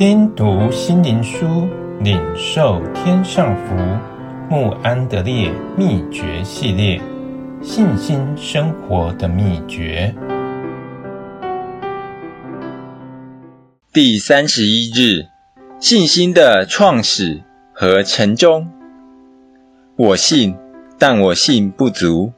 [0.00, 1.68] 听读心灵书，
[2.00, 3.76] 领受天上福。
[4.48, 6.98] 慕安德烈秘诀系列：
[7.60, 10.14] 信心生活的秘诀。
[13.92, 15.26] 第三十一日，
[15.78, 17.42] 信心的创始
[17.74, 18.70] 和成终。
[19.96, 20.56] 我信，
[20.98, 22.32] 但我信不足，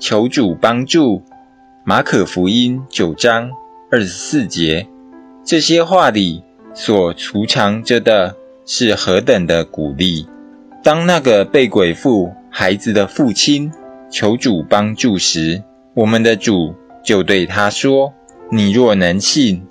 [0.00, 1.22] 求主帮助。
[1.84, 3.52] 马可福音九章
[3.92, 4.88] 二十四节，
[5.44, 6.42] 这些话里
[6.74, 10.26] 所储藏着的是何等的鼓励！
[10.82, 13.72] 当那个被鬼附孩子的父亲
[14.10, 15.62] 求主帮助时，
[15.94, 16.74] 我们的主
[17.04, 18.12] 就对他说
[18.50, 19.66] ：“你若能信，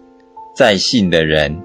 [0.55, 1.61] 在信的人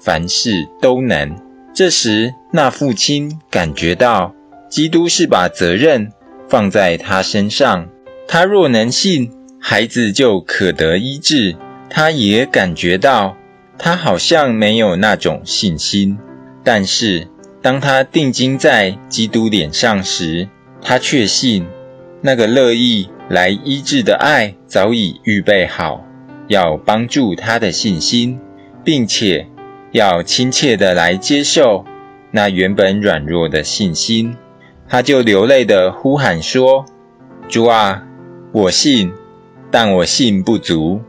[0.00, 1.36] 凡事都能。”
[1.74, 4.34] 这时，那父亲感觉到
[4.68, 6.10] 基督是把责任
[6.48, 7.88] 放在他身上，
[8.26, 9.30] 他若能信，
[9.60, 11.56] 孩子就可得医治。
[11.90, 13.37] 他也感觉到
[13.78, 16.18] 他好像没有那种信心，
[16.62, 17.28] 但是。
[17.60, 20.48] 当他定睛在基督脸上时，
[20.80, 21.66] 他确信
[22.22, 26.04] 那个乐意来医治的爱早已预备好，
[26.46, 28.38] 要帮助他的信心，
[28.84, 29.48] 并且
[29.90, 31.84] 要亲切地来接受
[32.30, 34.36] 那原本软弱的信心。
[34.88, 36.86] 他就流泪地呼喊说
[37.50, 38.04] ：“主啊，
[38.52, 39.12] 我信，
[39.72, 41.00] 但我信不足，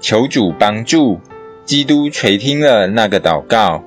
[0.00, 1.20] 求主帮助。”
[1.64, 3.82] 基督垂听了那个祷告，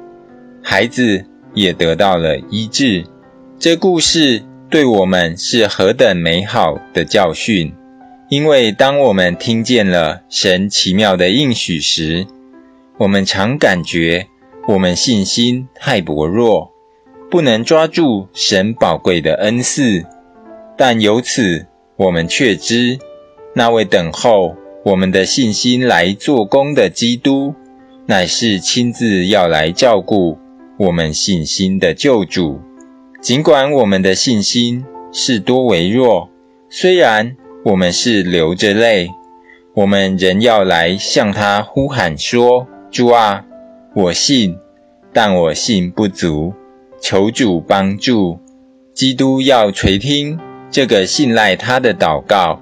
[0.64, 1.26] 孩子。
[1.56, 3.06] 也得到了医治。
[3.58, 7.74] 这故事对我们是何等美好的教训！
[8.30, 12.28] 因为当我们听见了神奇妙的应许时，
[12.98, 14.28] 我们常感觉
[14.68, 16.74] 我们信心太薄弱，
[17.32, 20.04] 不能抓住神宝贵的恩赐。
[20.78, 23.00] 但由此，我们却知
[23.54, 27.56] 那位等候我们的信心来做工的基督，
[28.08, 30.38] 乃是亲自要来照顾。
[30.78, 32.60] 我们信心的救主，
[33.22, 34.84] 尽管我们的信心
[35.14, 36.30] 是多微弱，
[36.70, 39.10] 虽然我们是流着泪，
[39.74, 43.46] 我们仍要来向他呼喊说：“主啊，
[43.96, 44.58] 我信，
[45.14, 46.54] 但我信不足，
[47.00, 48.40] 求主帮助。”
[48.94, 50.38] 基督要垂听
[50.70, 52.62] 这个信赖他的祷告，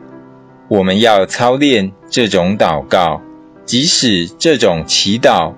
[0.68, 3.22] 我们要操练这种祷告，
[3.66, 5.54] 即使这种祈祷。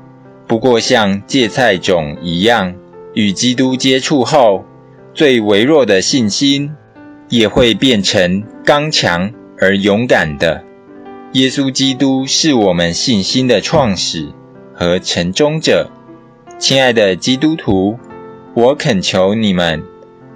[0.48, 2.76] 不过，像芥菜种一样，
[3.14, 4.64] 与基督接触后，
[5.14, 6.72] 最微弱的信心
[7.30, 10.64] 也会变成刚强而勇敢的。
[11.34, 14.30] 耶稣基督是我们信心的创始
[14.74, 15.90] 和成终者。
[16.60, 17.98] 亲爱的基督徒，
[18.54, 19.84] 我恳求你们，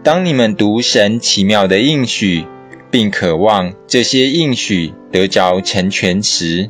[0.04, 2.46] 当你们读神奇妙的应许，
[2.90, 6.70] 并渴望这些应许得着成全时，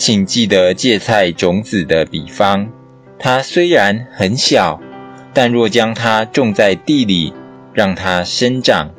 [0.00, 2.70] 请记得芥菜种子的比方，
[3.18, 4.80] 它虽然很小，
[5.34, 7.34] 但若将它种在地里，
[7.74, 8.92] 让它生长，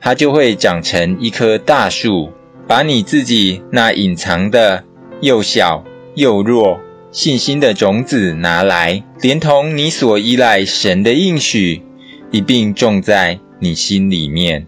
[0.00, 2.32] 它就会长成一棵大树。
[2.66, 4.84] 把你自己那隐藏的
[5.20, 5.84] 又小
[6.14, 6.80] 又弱
[7.12, 11.82] 信心的种子拿来，连同你所依赖神的应许，
[12.30, 14.66] 一并种在你心里面。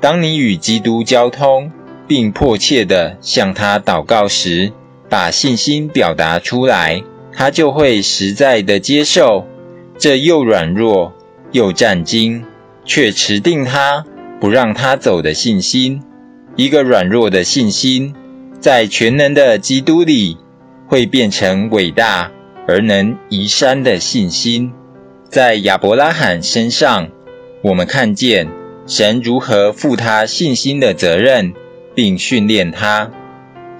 [0.00, 1.70] 当你与基督交通，
[2.08, 4.72] 并迫切地向他祷告时，
[5.10, 9.44] 把信心表达出来，他就会实在的接受
[9.98, 11.12] 这又软弱
[11.52, 12.44] 又战兢，
[12.84, 14.06] 却持定他
[14.40, 16.02] 不让他走的信心。
[16.56, 18.14] 一个软弱的信心，
[18.60, 20.38] 在全能的基督里，
[20.86, 22.30] 会变成伟大
[22.68, 24.72] 而能移山的信心。
[25.28, 27.08] 在亚伯拉罕身上，
[27.62, 28.48] 我们看见
[28.86, 31.54] 神如何负他信心的责任，
[31.94, 33.10] 并训练他。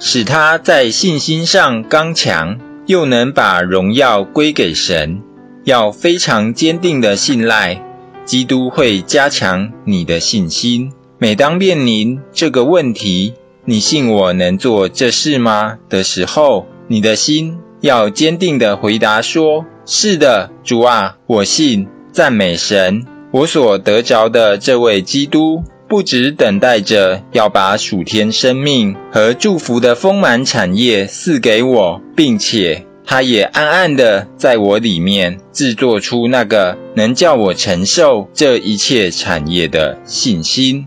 [0.00, 5.21] 使他在信心上刚强，又能把荣耀归给神。
[5.65, 7.84] 要非常坚定的信赖，
[8.25, 10.93] 基督会加强你的信心。
[11.19, 13.35] 每当面临这个问题，
[13.67, 15.79] 你信我能做这事吗？
[15.91, 21.87] 的时候，你的心要坚定地回答说：是的，主啊，我信。
[22.12, 25.62] 赞美神，我所得着的这位基督。
[25.90, 40.87] 不止等待着要把暑天生命和祝福的丰满产业赐给我，并且他也暗暗的在我里面制作出那个能叫我承受这一切产业的信心。